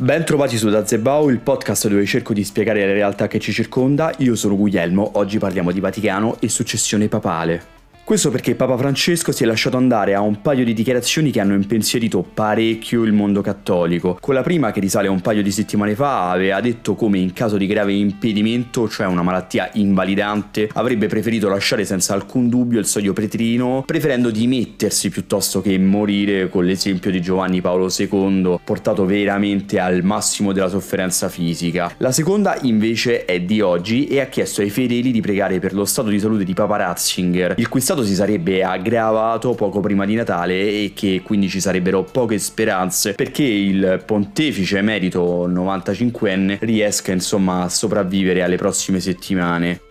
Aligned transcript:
Ben 0.00 0.24
trovati 0.24 0.56
su 0.56 0.68
Dazebao, 0.70 1.28
il 1.28 1.40
podcast 1.40 1.88
dove 1.88 2.06
cerco 2.06 2.32
di 2.32 2.44
spiegare 2.44 2.86
la 2.86 2.92
realtà 2.92 3.26
che 3.26 3.40
ci 3.40 3.52
circonda. 3.52 4.14
Io 4.18 4.36
sono 4.36 4.54
Guglielmo, 4.56 5.10
oggi 5.14 5.38
parliamo 5.38 5.72
di 5.72 5.80
Vaticano 5.80 6.36
e 6.38 6.48
successione 6.48 7.08
papale. 7.08 7.77
Questo 8.08 8.30
perché 8.30 8.54
Papa 8.54 8.78
Francesco 8.78 9.32
si 9.32 9.42
è 9.42 9.46
lasciato 9.46 9.76
andare 9.76 10.14
a 10.14 10.22
un 10.22 10.40
paio 10.40 10.64
di 10.64 10.72
dichiarazioni 10.72 11.30
che 11.30 11.40
hanno 11.40 11.52
impensierito 11.52 12.22
parecchio 12.22 13.02
il 13.02 13.12
mondo 13.12 13.42
cattolico. 13.42 14.16
Con 14.18 14.32
la 14.32 14.40
prima, 14.40 14.72
che 14.72 14.80
risale 14.80 15.08
un 15.08 15.20
paio 15.20 15.42
di 15.42 15.50
settimane 15.52 15.94
fa, 15.94 16.30
aveva 16.30 16.58
detto 16.62 16.94
come 16.94 17.18
in 17.18 17.34
caso 17.34 17.58
di 17.58 17.66
grave 17.66 17.92
impedimento, 17.92 18.88
cioè 18.88 19.04
una 19.04 19.20
malattia 19.20 19.68
invalidante, 19.74 20.70
avrebbe 20.72 21.06
preferito 21.06 21.50
lasciare 21.50 21.84
senza 21.84 22.14
alcun 22.14 22.48
dubbio 22.48 22.78
il 22.78 22.86
soglio 22.86 23.12
pretrino, 23.12 23.82
preferendo 23.84 24.30
dimettersi 24.30 25.10
piuttosto 25.10 25.60
che 25.60 25.78
morire 25.78 26.48
con 26.48 26.64
l'esempio 26.64 27.10
di 27.10 27.20
Giovanni 27.20 27.60
Paolo 27.60 27.92
II, 27.94 28.60
portato 28.64 29.04
veramente 29.04 29.78
al 29.80 30.02
massimo 30.02 30.54
della 30.54 30.68
sofferenza 30.68 31.28
fisica. 31.28 31.92
La 31.98 32.12
seconda 32.12 32.56
invece 32.62 33.26
è 33.26 33.38
di 33.42 33.60
oggi 33.60 34.06
e 34.06 34.20
ha 34.20 34.26
chiesto 34.28 34.62
ai 34.62 34.70
fedeli 34.70 35.10
di 35.10 35.20
pregare 35.20 35.58
per 35.58 35.74
lo 35.74 35.84
stato 35.84 36.08
di 36.08 36.18
salute 36.18 36.44
di 36.44 36.54
Papa 36.54 36.76
Ratzinger, 36.76 37.52
il 37.58 37.68
cui 37.68 37.82
stato 37.82 37.96
stato 37.98 38.04
si 38.04 38.14
sarebbe 38.14 38.62
aggravato 38.62 39.54
poco 39.54 39.80
prima 39.80 40.04
di 40.04 40.14
Natale 40.14 40.54
e 40.54 40.92
che 40.94 41.22
quindi 41.24 41.48
ci 41.48 41.60
sarebbero 41.60 42.04
poche 42.04 42.38
speranze 42.38 43.14
perché 43.14 43.42
il 43.42 44.02
pontefice 44.04 44.78
emerito 44.78 45.48
95enne 45.48 46.58
riesca 46.60 47.12
insomma 47.12 47.62
a 47.62 47.68
sopravvivere 47.68 48.42
alle 48.42 48.56
prossime 48.56 49.00
settimane. 49.00 49.87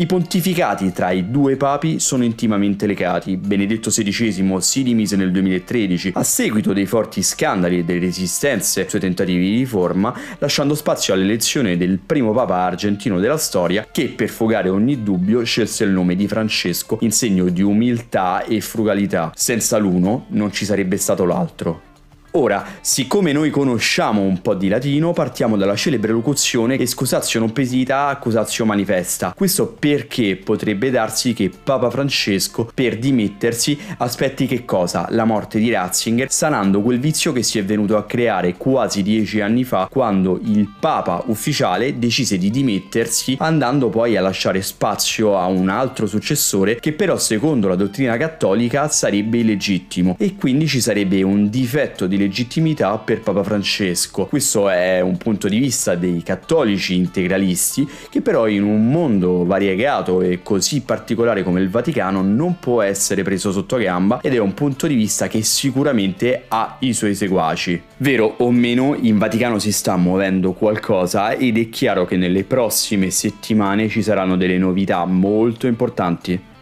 I 0.00 0.06
pontificati 0.06 0.92
tra 0.92 1.10
i 1.10 1.28
due 1.28 1.56
papi 1.56 1.98
sono 1.98 2.22
intimamente 2.22 2.86
legati. 2.86 3.36
Benedetto 3.36 3.90
XVI 3.90 4.60
si 4.60 4.84
dimise 4.84 5.16
nel 5.16 5.32
2013 5.32 6.12
a 6.14 6.22
seguito 6.22 6.72
dei 6.72 6.86
forti 6.86 7.20
scandali 7.20 7.78
e 7.78 7.84
delle 7.84 7.98
resistenze 7.98 8.82
ai 8.82 8.88
suoi 8.88 9.00
tentativi 9.00 9.50
di 9.50 9.56
riforma, 9.56 10.14
lasciando 10.38 10.76
spazio 10.76 11.14
all'elezione 11.14 11.76
del 11.76 11.98
primo 11.98 12.32
papa 12.32 12.58
argentino 12.58 13.18
della 13.18 13.38
storia 13.38 13.88
che 13.90 14.06
per 14.10 14.28
fugare 14.28 14.68
ogni 14.68 15.02
dubbio 15.02 15.42
scelse 15.42 15.82
il 15.82 15.90
nome 15.90 16.14
di 16.14 16.28
Francesco 16.28 16.98
in 17.00 17.10
segno 17.10 17.48
di 17.48 17.62
umiltà 17.62 18.44
e 18.44 18.60
frugalità. 18.60 19.32
Senza 19.34 19.78
l'uno 19.78 20.26
non 20.28 20.52
ci 20.52 20.64
sarebbe 20.64 20.96
stato 20.96 21.24
l'altro. 21.24 21.87
Ora, 22.32 22.62
siccome 22.82 23.32
noi 23.32 23.48
conosciamo 23.48 24.20
un 24.20 24.42
po' 24.42 24.52
di 24.52 24.68
latino, 24.68 25.14
partiamo 25.14 25.56
dalla 25.56 25.74
celebre 25.74 26.12
locuzione 26.12 26.74
excusatio 26.78 27.40
non 27.40 27.52
pesita, 27.52 28.08
accusatio 28.08 28.66
manifesta. 28.66 29.32
Questo 29.34 29.74
perché 29.78 30.36
potrebbe 30.36 30.90
darsi 30.90 31.32
che 31.32 31.50
Papa 31.62 31.88
Francesco, 31.88 32.70
per 32.74 32.98
dimettersi, 32.98 33.78
aspetti 33.96 34.46
che 34.46 34.66
cosa? 34.66 35.06
La 35.10 35.24
morte 35.24 35.58
di 35.58 35.70
Ratzinger, 35.70 36.30
sanando 36.30 36.82
quel 36.82 36.98
vizio 36.98 37.32
che 37.32 37.42
si 37.42 37.58
è 37.58 37.64
venuto 37.64 37.96
a 37.96 38.04
creare 38.04 38.58
quasi 38.58 39.02
dieci 39.02 39.40
anni 39.40 39.64
fa, 39.64 39.88
quando 39.90 40.38
il 40.42 40.70
Papa 40.78 41.22
ufficiale 41.26 41.98
decise 41.98 42.36
di 42.36 42.50
dimettersi, 42.50 43.36
andando 43.40 43.88
poi 43.88 44.18
a 44.18 44.20
lasciare 44.20 44.60
spazio 44.60 45.38
a 45.38 45.46
un 45.46 45.70
altro 45.70 46.06
successore 46.06 46.78
che 46.78 46.92
però 46.92 47.16
secondo 47.16 47.68
la 47.68 47.74
dottrina 47.74 48.18
cattolica 48.18 48.88
sarebbe 48.88 49.38
illegittimo 49.38 50.16
e 50.18 50.36
quindi 50.36 50.66
ci 50.66 50.82
sarebbe 50.82 51.22
un 51.22 51.48
difetto 51.48 52.06
legittimità 52.18 52.98
per 52.98 53.20
Papa 53.20 53.42
Francesco. 53.42 54.26
Questo 54.26 54.68
è 54.68 55.00
un 55.00 55.16
punto 55.16 55.48
di 55.48 55.58
vista 55.58 55.94
dei 55.94 56.22
cattolici 56.22 56.94
integralisti 56.94 57.88
che 58.10 58.20
però 58.20 58.46
in 58.46 58.64
un 58.64 58.90
mondo 58.90 59.44
variegato 59.44 60.20
e 60.20 60.40
così 60.42 60.82
particolare 60.82 61.42
come 61.42 61.60
il 61.60 61.70
Vaticano 61.70 62.20
non 62.20 62.58
può 62.58 62.82
essere 62.82 63.22
preso 63.22 63.52
sotto 63.52 63.76
gamba 63.76 64.20
ed 64.20 64.34
è 64.34 64.38
un 64.38 64.52
punto 64.52 64.86
di 64.86 64.94
vista 64.94 65.28
che 65.28 65.42
sicuramente 65.42 66.44
ha 66.48 66.76
i 66.80 66.92
suoi 66.92 67.14
seguaci. 67.14 67.80
Vero 67.98 68.34
o 68.38 68.50
meno, 68.50 68.94
in 69.00 69.16
Vaticano 69.16 69.58
si 69.58 69.72
sta 69.72 69.96
muovendo 69.96 70.52
qualcosa 70.52 71.32
ed 71.32 71.56
è 71.56 71.68
chiaro 71.68 72.04
che 72.04 72.16
nelle 72.16 72.44
prossime 72.44 73.10
settimane 73.10 73.88
ci 73.88 74.02
saranno 74.02 74.36
delle 74.36 74.58
novità 74.58 75.04
molto 75.04 75.66
importanti. 75.66 76.56